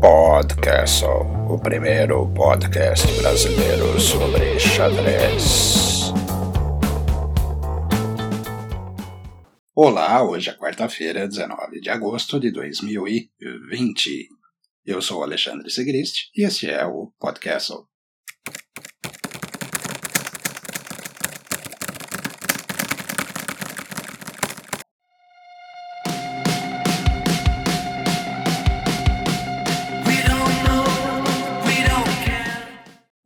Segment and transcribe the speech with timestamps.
[0.00, 6.12] Podcastle, o primeiro podcast brasileiro sobre xadrez.
[9.74, 14.28] Olá, hoje é quarta-feira, 19 de agosto de 2020.
[14.84, 17.91] Eu sou Alexandre Segrist e este é o Podcastle.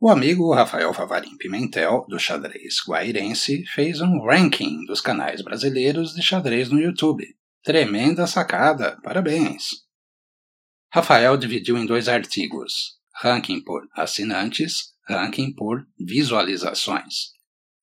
[0.07, 6.21] O amigo Rafael Favarim Pimentel, do xadrez guairense, fez um ranking dos canais brasileiros de
[6.21, 7.25] xadrez no YouTube.
[7.61, 9.65] Tremenda sacada, parabéns!
[10.93, 17.33] Rafael dividiu em dois artigos: ranking por assinantes, ranking por visualizações.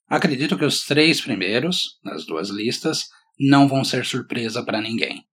[0.09, 5.27] Acredito que os três primeiros, nas duas listas, não vão ser surpresa para ninguém.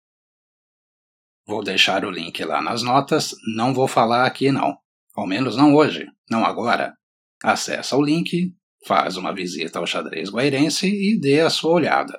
[1.46, 4.76] Vou deixar o link lá nas notas, não vou falar aqui não.
[5.14, 6.94] Ao menos não hoje, não agora.
[7.42, 8.54] Acesse o link,
[8.86, 12.18] faz uma visita ao xadrez guairense e dê a sua olhada.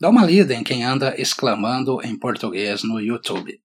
[0.00, 3.60] Dá uma lida em quem anda exclamando em português no YouTube.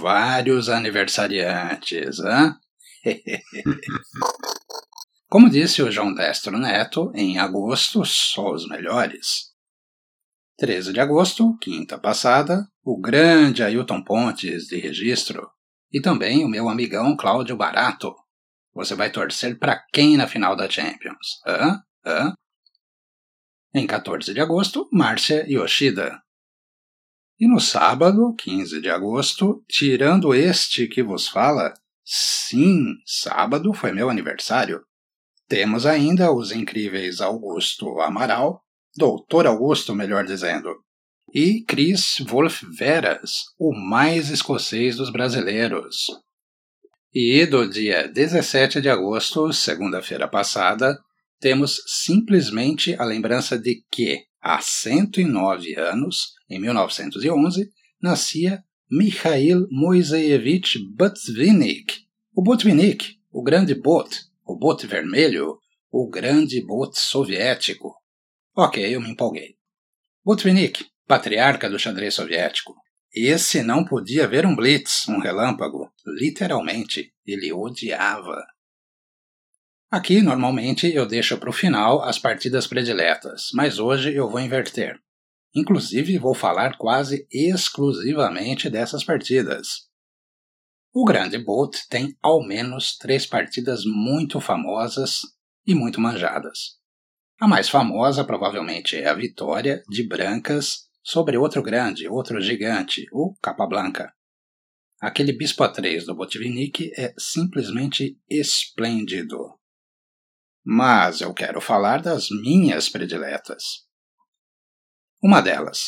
[0.00, 2.58] Vários aniversariantes, hã?
[5.28, 9.49] Como disse o João Destro Neto, em agosto só os melhores.
[10.60, 15.50] 13 de agosto, quinta passada, o grande Ailton Pontes de registro
[15.90, 18.14] e também o meu amigão Cláudio Barato.
[18.74, 21.40] Você vai torcer para quem na final da Champions?
[21.46, 21.80] Hã?
[22.04, 22.34] Hã?
[23.74, 26.20] Em 14 de agosto, Márcia Yoshida.
[27.38, 31.72] E no sábado, 15 de agosto, tirando este que vos fala,
[32.04, 34.84] sim, sábado foi meu aniversário.
[35.48, 38.62] Temos ainda os incríveis Augusto Amaral,
[38.96, 40.74] Doutor Augusto, melhor dizendo,
[41.32, 46.06] e Chris Wolf Veras, o mais escocês dos brasileiros.
[47.14, 50.98] E do dia 17 de agosto, segunda-feira passada,
[51.38, 57.70] temos simplesmente a lembrança de que, há 109 anos, em 1911,
[58.02, 61.94] nascia Mikhail Moiseyevich Botvinnik,
[62.34, 64.10] o Botvinnik, o grande Bot,
[64.44, 65.58] o bote vermelho,
[65.92, 67.99] o grande bote soviético.
[68.62, 69.56] Ok, eu me empolguei.
[70.22, 72.74] Botvinnik, patriarca do xadrez soviético.
[73.10, 75.90] Esse não podia ver um blitz, um relâmpago.
[76.06, 78.36] Literalmente, ele odiava.
[79.90, 85.00] Aqui, normalmente, eu deixo para o final as partidas prediletas, mas hoje eu vou inverter.
[85.54, 89.88] Inclusive, vou falar quase exclusivamente dessas partidas.
[90.92, 95.20] O Grande Bolt tem ao menos três partidas muito famosas
[95.66, 96.79] e muito manjadas.
[97.40, 103.34] A mais famosa provavelmente é a vitória de Brancas sobre outro grande, outro gigante, o
[103.42, 104.12] Capablanca.
[105.00, 109.58] Aquele bispo A3 do Botvinnik é simplesmente esplêndido.
[110.62, 113.86] Mas eu quero falar das minhas prediletas.
[115.22, 115.86] Uma delas,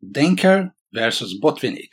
[0.00, 1.90] Denker versus Botvinnik.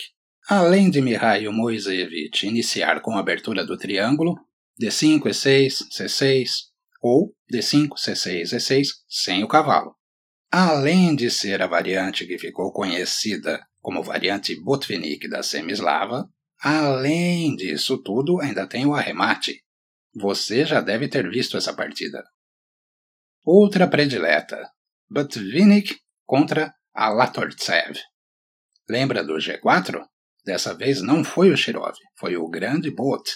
[0.47, 4.35] Além de Mihail Moiseyevich iniciar com a abertura do triângulo,
[4.79, 6.70] D5, E6, C6,
[7.01, 9.95] ou D5, C6, E6, sem o cavalo.
[10.51, 16.29] Além de ser a variante que ficou conhecida como variante Botvinnik da semislava,
[16.61, 19.63] além disso tudo, ainda tem o arremate.
[20.13, 22.23] Você já deve ter visto essa partida.
[23.43, 24.69] Outra predileta,
[25.09, 27.97] Botvinnik contra Alatortsev.
[28.89, 30.05] Lembra do G4?
[30.45, 33.31] Dessa vez não foi o Shirov, foi o grande Bot.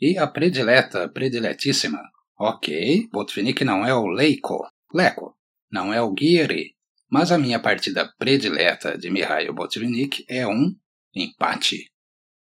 [0.00, 2.00] E a predileta, prediletíssima.
[2.42, 5.36] Ok, Botvinnik não é o Leiko, Leco,
[5.70, 6.74] não é o Giri,
[7.06, 10.74] mas a minha partida predileta de Mihail Botvinnik é um
[11.14, 11.92] empate.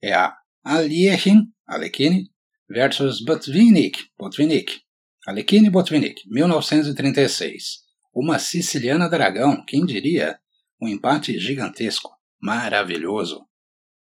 [0.03, 2.31] É a Aliehin, Alekine,
[2.69, 4.83] versus Botvinnik, Botvinnik.
[5.27, 7.79] Alekine Botvinnik, 1936.
[8.13, 10.39] Uma siciliana dragão, quem diria?
[10.79, 13.41] Um empate gigantesco maravilhoso.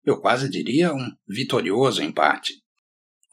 [0.03, 2.64] Eu quase diria um vitorioso empate.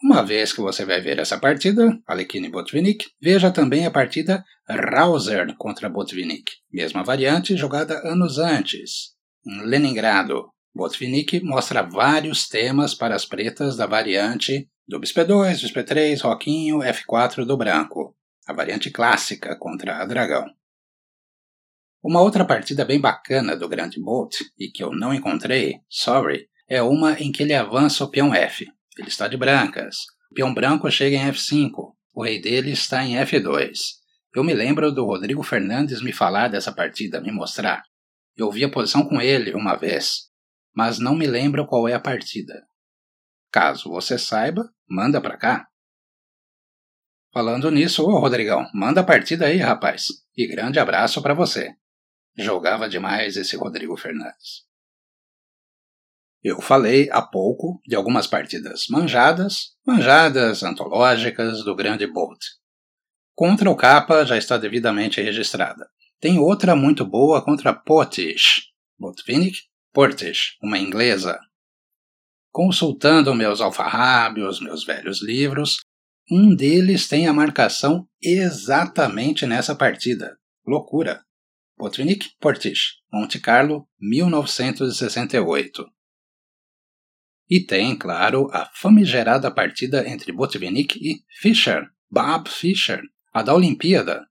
[0.03, 5.55] Uma vez que você vai ver essa partida, Alekhine Botvinnik, veja também a partida Rauser
[5.57, 9.11] contra Botvinnik, mesma variante jogada anos antes.
[9.45, 15.83] Em Leningrado, Botvinnik mostra vários temas para as pretas da variante do Bispo 2 Bispo
[15.83, 18.15] 3 Roquinho, F4 do branco,
[18.47, 20.45] a variante clássica contra a dragão.
[22.03, 26.81] Uma outra partida bem bacana do grande Bolt, e que eu não encontrei, sorry, é
[26.81, 28.65] uma em que ele avança o peão F.
[28.97, 29.97] Ele está de brancas.
[30.31, 31.93] O peão branco chega em F5.
[32.13, 33.71] O rei dele está em F2.
[34.35, 37.83] Eu me lembro do Rodrigo Fernandes me falar dessa partida, me mostrar.
[38.35, 40.29] Eu vi a posição com ele uma vez,
[40.73, 42.65] mas não me lembro qual é a partida.
[43.51, 45.67] Caso você saiba, manda pra cá.
[47.33, 50.07] Falando nisso, ô Rodrigão, manda a partida aí, rapaz.
[50.35, 51.73] E grande abraço para você.
[52.37, 54.65] Jogava demais esse Rodrigo Fernandes.
[56.43, 62.39] Eu falei há pouco de algumas partidas manjadas, manjadas antológicas do grande Bolt.
[63.35, 65.87] Contra o Capa já está devidamente registrada.
[66.19, 69.59] Tem outra muito boa contra Potish, Botvinnik
[69.93, 71.39] Portish, uma inglesa.
[72.51, 75.77] Consultando meus alfarrábios, meus velhos livros,
[76.29, 80.37] um deles tem a marcação exatamente nessa partida.
[80.65, 81.23] Loucura!
[81.77, 85.85] Botvinnik Portish, Monte Carlo, 1968.
[87.51, 93.01] E tem, claro, a famigerada partida entre Botvinnik e Fischer, Bob Fischer,
[93.33, 94.25] a da Olimpíada.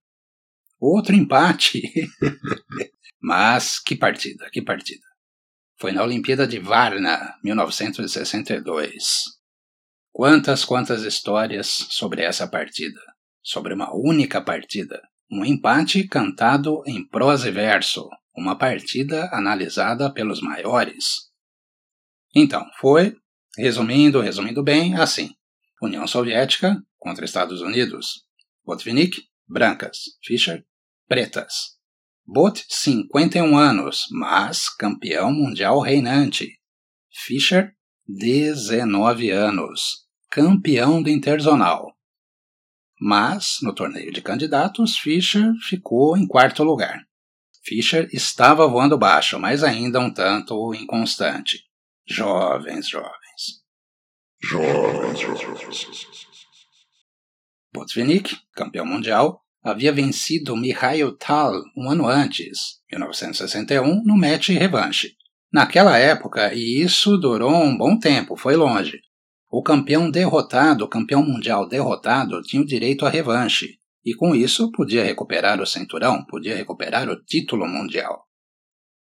[0.81, 1.83] Outro empate!
[3.21, 5.05] Mas que partida, que partida.
[5.79, 9.25] Foi na Olimpíada de Varna, 1962.
[10.11, 13.01] Quantas, quantas histórias sobre essa partida.
[13.43, 14.99] Sobre uma única partida.
[15.31, 21.30] Um empate cantado em prosa e verso, uma partida analisada pelos maiores.
[22.35, 23.17] Então, foi,
[23.57, 25.31] resumindo, resumindo bem, assim:
[25.83, 28.25] União Soviética contra Estados Unidos.
[28.65, 29.99] Botvinnik, brancas.
[30.25, 30.65] Fischer,
[31.09, 31.79] pretas.
[32.25, 36.61] Bot, 51 anos, mas campeão mundial reinante.
[37.13, 37.75] Fischer,
[38.07, 41.93] 19 anos, campeão do Interzonal.
[43.01, 47.01] Mas, no torneio de candidatos, Fischer ficou em quarto lugar.
[47.65, 51.65] Fischer estava voando baixo, mas ainda um tanto inconstante.
[52.13, 53.63] Jovens, jovens.
[54.43, 55.87] Jovens, jovens.
[57.73, 65.15] Botvinnik, campeão mundial, havia vencido Mikhail Tal um ano antes, 1961, no match revanche.
[65.53, 69.01] Naquela época, e isso durou um bom tempo, foi longe,
[69.49, 74.73] o campeão derrotado, o campeão mundial derrotado, tinha o direito à revanche, e com isso
[74.73, 78.30] podia recuperar o cinturão, podia recuperar o título mundial.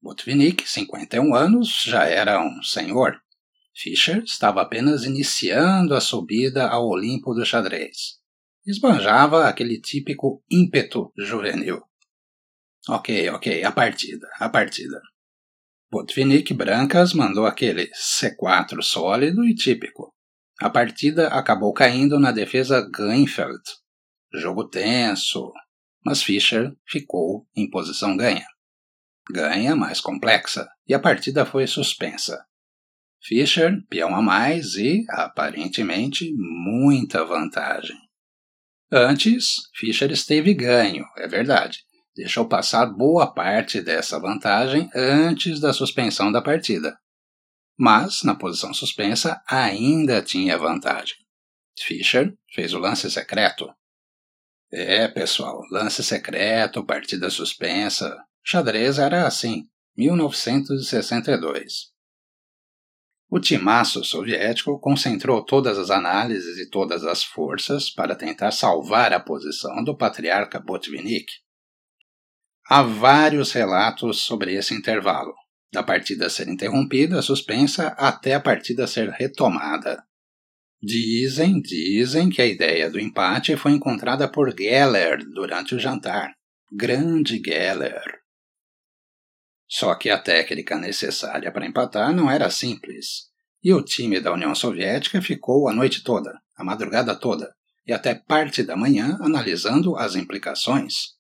[0.03, 3.21] Botvinnik, 51 anos, já era um senhor.
[3.75, 8.19] Fischer estava apenas iniciando a subida ao Olimpo do xadrez.
[8.67, 11.83] Esbanjava aquele típico ímpeto juvenil.
[12.89, 15.01] Ok, ok, a partida, a partida.
[15.91, 20.15] Botvinnik Brancas mandou aquele C4 sólido e típico.
[20.61, 23.63] A partida acabou caindo na defesa Greenfeld.
[24.33, 25.53] Jogo tenso,
[26.05, 28.47] mas Fischer ficou em posição ganha.
[29.33, 32.45] Ganha mais complexa, e a partida foi suspensa.
[33.23, 37.97] Fischer, peão a mais e, aparentemente, muita vantagem.
[38.91, 41.81] Antes, Fischer esteve ganho, é verdade.
[42.17, 46.99] Deixou passar boa parte dessa vantagem antes da suspensão da partida
[47.81, 51.17] mas na posição suspensa ainda tinha vantagem.
[51.81, 53.75] Fischer fez o lance secreto.
[54.71, 58.23] É, pessoal, lance secreto, partida suspensa.
[58.45, 59.65] Xadrez era assim,
[59.97, 61.91] 1962.
[63.31, 69.21] O timaço soviético concentrou todas as análises e todas as forças para tentar salvar a
[69.21, 71.31] posição do patriarca Botvinnik.
[72.67, 75.33] Há vários relatos sobre esse intervalo,
[75.73, 80.03] da partida ser interrompida, suspensa, até a partida ser retomada.
[80.83, 86.33] Dizem, dizem que a ideia do empate foi encontrada por Geller durante o jantar.
[86.73, 88.20] Grande Geller.
[89.71, 93.31] Só que a técnica necessária para empatar não era simples.
[93.63, 97.55] E o time da União Soviética ficou a noite toda, a madrugada toda,
[97.87, 101.15] e até parte da manhã analisando as implicações.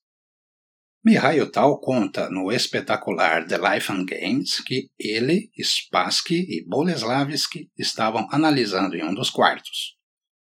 [1.05, 8.27] Mihail Tal conta no espetacular The Life and Games que ele, Spassky e Boleslavsky estavam
[8.33, 9.97] analisando em um dos quartos.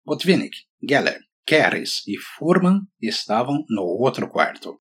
[0.06, 0.56] Botvinnik,
[0.88, 4.80] Geller, Keres e Furman estavam no outro quarto.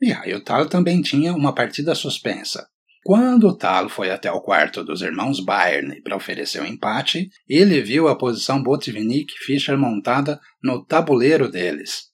[0.00, 2.68] Mihail Tal também tinha uma partida suspensa.
[3.04, 7.80] Quando Tal foi até o quarto dos irmãos Bayern para oferecer o um empate, ele
[7.80, 12.10] viu a posição Botvinnik-Fischer montada no tabuleiro deles,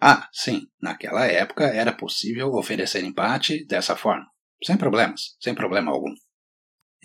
[0.00, 4.26] ah, sim, naquela época era possível oferecer empate dessa forma,
[4.64, 6.14] sem problemas, sem problema algum.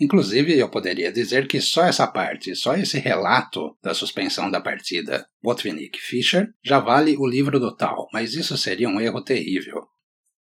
[0.00, 5.24] Inclusive, eu poderia dizer que só essa parte, só esse relato da suspensão da partida
[5.40, 9.86] Botvinnik-Fischer já vale o livro do tal, mas isso seria um erro terrível.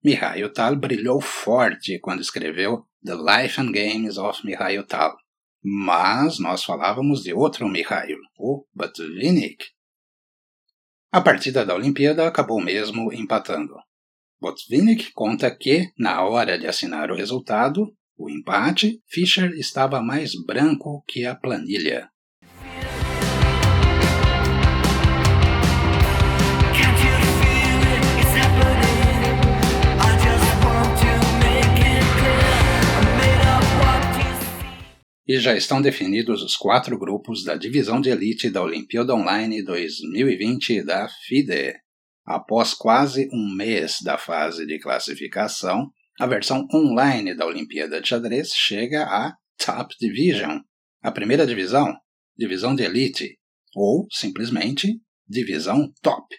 [0.04, 5.16] Mihail Tal brilhou forte quando escreveu The Life and Games of Mihail Tal.
[5.62, 9.64] Mas nós falávamos de outro Mihail, o Botvinnik.
[11.10, 13.74] A partida da Olimpíada acabou mesmo empatando.
[14.38, 21.02] Botvinnik conta que, na hora de assinar o resultado, o empate, Fischer estava mais branco
[21.06, 22.08] que a planilha.
[35.26, 40.84] E já estão definidos os quatro grupos da divisão de elite da Olimpíada Online 2020
[40.84, 41.74] da FIDE.
[42.26, 45.90] Após quase um mês da fase de classificação,
[46.20, 50.60] a versão online da Olimpíada de Xadrez chega à Top Division,
[51.02, 51.92] a primeira divisão,
[52.36, 53.38] divisão de elite,
[53.74, 56.36] ou simplesmente divisão top.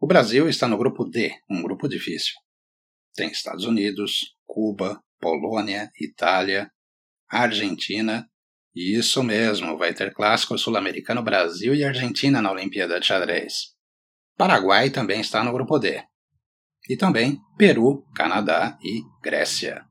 [0.00, 2.34] O Brasil está no grupo D, um grupo difícil.
[3.14, 6.70] Tem Estados Unidos, Cuba, Polônia, Itália,
[7.30, 8.28] Argentina.
[8.74, 13.74] E isso mesmo, vai ter clássico sul-americano Brasil e Argentina na Olimpíada de Xadrez.
[14.36, 16.04] Paraguai também está no grupo D.
[16.88, 19.84] E também Peru, Canadá e Grécia.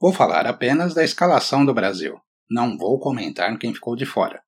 [0.00, 2.20] Vou falar apenas da escalação do Brasil.
[2.50, 4.42] Não vou comentar quem ficou de fora.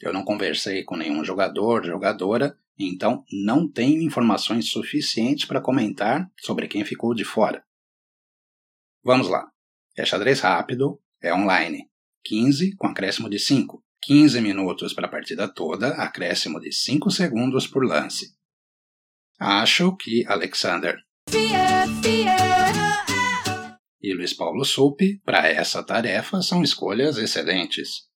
[0.00, 6.68] Eu não conversei com nenhum jogador, jogadora então não tenho informações suficientes para comentar sobre
[6.68, 7.64] quem ficou de fora.
[9.02, 9.50] Vamos lá.
[9.96, 11.90] É xadrez rápido, é online.
[12.24, 13.82] 15 com acréscimo de 5.
[14.02, 18.34] 15 minutos para a partida toda, acréscimo de 5 segundos por lance.
[19.38, 20.96] Acho que Alexander
[24.00, 28.08] e Luiz Paulo Supi, para essa tarefa, são escolhas excelentes.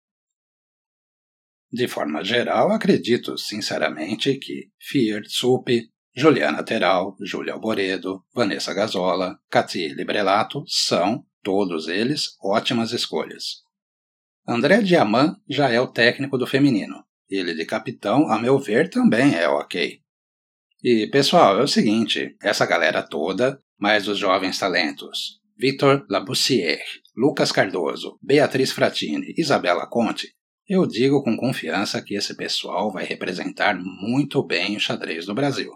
[1.71, 9.89] De forma geral, acredito sinceramente que Fier Tsupi, Juliana Teral, Júlia Alboredo, Vanessa Gazola, Cati
[9.89, 13.63] Librelato são, todos eles, ótimas escolhas.
[14.47, 17.05] André Diamant já é o técnico do feminino.
[17.31, 20.01] Ele de capitão, a meu ver, também é ok.
[20.83, 26.83] E, pessoal, é o seguinte, essa galera toda, mais os jovens talentos, Victor Laboussière,
[27.17, 30.35] Lucas Cardoso, Beatriz Fratini, Isabela Conte,
[30.69, 35.73] eu digo com confiança que esse pessoal vai representar muito bem o xadrez do Brasil.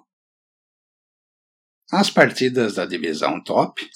[1.92, 3.88] As partidas da divisão top.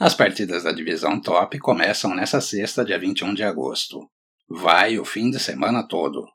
[0.00, 4.10] As partidas da divisão top começam nessa sexta, dia 21 de agosto.
[4.48, 6.26] Vai o fim de semana todo.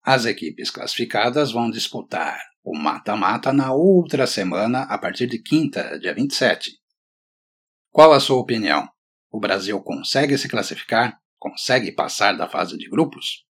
[0.00, 6.14] As equipes classificadas vão disputar o mata-mata na outra semana, a partir de quinta, dia
[6.14, 6.70] 27.
[7.90, 8.88] Qual a sua opinião?
[9.28, 11.18] O Brasil consegue se classificar?
[11.36, 13.44] consegue passar da fase de grupos?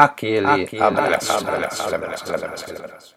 [0.00, 3.16] Aquele, Aquele abraço, abraço, abraço, abraço,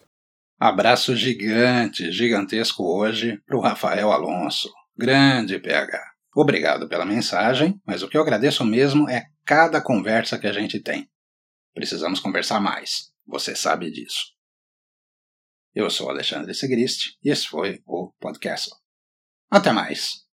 [0.59, 4.67] abraço gigante, gigantesco hoje para o Rafael Alonso.
[4.97, 6.01] Grande PH.
[6.35, 10.79] Obrigado pela mensagem, mas o que eu agradeço mesmo é cada conversa que a gente
[10.79, 11.07] tem.
[11.71, 13.11] Precisamos conversar mais.
[13.27, 14.31] Você sabe disso.
[15.75, 18.71] Eu sou Alexandre Segrist e esse foi o podcast.
[19.51, 20.25] Até mais.